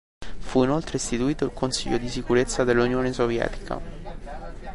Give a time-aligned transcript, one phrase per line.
[0.39, 3.79] Fu inoltre istituito il Consiglio di sicurezza dell'Unione Sovietica.